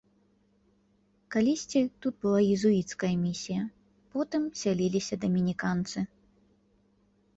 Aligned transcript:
Калісьці 1.33 1.79
тут 2.05 2.15
была 2.25 2.41
езуіцкая 2.55 3.11
місія, 3.27 3.61
потым 4.15 4.49
сяліліся 4.65 5.15
дамініканцы. 5.27 5.99